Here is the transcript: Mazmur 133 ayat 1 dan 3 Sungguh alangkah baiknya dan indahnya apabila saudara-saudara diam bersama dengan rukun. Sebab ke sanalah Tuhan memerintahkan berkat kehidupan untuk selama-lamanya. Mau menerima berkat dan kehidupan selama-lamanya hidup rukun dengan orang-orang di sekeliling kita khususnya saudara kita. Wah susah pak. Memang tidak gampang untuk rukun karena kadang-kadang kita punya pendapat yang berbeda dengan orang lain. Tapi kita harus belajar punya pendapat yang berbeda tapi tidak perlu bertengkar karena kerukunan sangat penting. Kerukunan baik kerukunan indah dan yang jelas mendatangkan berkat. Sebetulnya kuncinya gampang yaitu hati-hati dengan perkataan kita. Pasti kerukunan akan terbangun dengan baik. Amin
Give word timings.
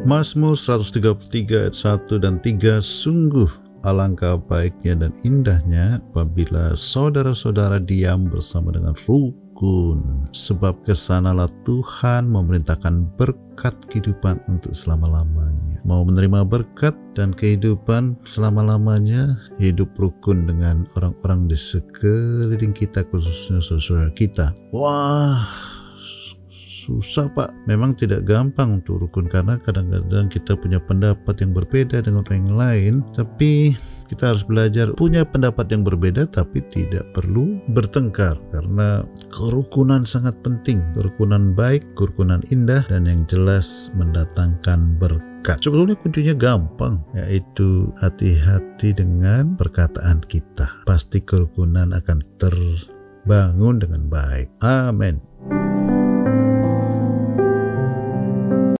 Mazmur 0.00 0.56
133 0.56 1.68
ayat 1.68 1.76
1 1.76 2.24
dan 2.24 2.40
3 2.40 2.80
Sungguh 2.80 3.52
alangkah 3.84 4.40
baiknya 4.40 5.06
dan 5.06 5.12
indahnya 5.28 6.00
apabila 6.12 6.72
saudara-saudara 6.72 7.76
diam 7.84 8.24
bersama 8.32 8.72
dengan 8.72 8.96
rukun. 9.04 10.24
Sebab 10.32 10.88
ke 10.88 10.96
sanalah 10.96 11.52
Tuhan 11.68 12.32
memerintahkan 12.32 13.12
berkat 13.20 13.76
kehidupan 13.92 14.40
untuk 14.48 14.72
selama-lamanya. 14.72 15.84
Mau 15.84 16.00
menerima 16.00 16.48
berkat 16.48 16.96
dan 17.12 17.36
kehidupan 17.36 18.16
selama-lamanya 18.24 19.36
hidup 19.60 19.92
rukun 20.00 20.48
dengan 20.48 20.88
orang-orang 20.96 21.44
di 21.44 21.60
sekeliling 21.60 22.72
kita 22.72 23.04
khususnya 23.12 23.60
saudara 23.60 24.08
kita. 24.16 24.56
Wah 24.72 25.69
susah 26.80 27.28
pak. 27.28 27.52
Memang 27.68 27.92
tidak 27.92 28.24
gampang 28.24 28.80
untuk 28.80 29.04
rukun 29.04 29.28
karena 29.28 29.60
kadang-kadang 29.60 30.32
kita 30.32 30.56
punya 30.56 30.80
pendapat 30.80 31.36
yang 31.44 31.52
berbeda 31.52 32.00
dengan 32.00 32.24
orang 32.24 32.48
lain. 32.56 32.94
Tapi 33.12 33.76
kita 34.08 34.34
harus 34.34 34.42
belajar 34.42 34.90
punya 34.98 35.22
pendapat 35.22 35.70
yang 35.70 35.86
berbeda 35.86 36.26
tapi 36.26 36.64
tidak 36.66 37.06
perlu 37.14 37.62
bertengkar 37.70 38.34
karena 38.50 39.06
kerukunan 39.30 40.02
sangat 40.02 40.34
penting. 40.42 40.82
Kerukunan 40.96 41.52
baik 41.54 41.84
kerukunan 41.94 42.40
indah 42.50 42.82
dan 42.88 43.06
yang 43.06 43.22
jelas 43.28 43.92
mendatangkan 43.94 44.98
berkat. 44.98 45.62
Sebetulnya 45.62 45.94
kuncinya 46.00 46.34
gampang 46.34 46.98
yaitu 47.14 47.92
hati-hati 48.02 48.96
dengan 48.96 49.54
perkataan 49.54 50.24
kita. 50.26 50.82
Pasti 50.88 51.22
kerukunan 51.22 51.94
akan 51.94 52.18
terbangun 52.40 53.78
dengan 53.78 54.10
baik. 54.10 54.50
Amin 54.64 55.29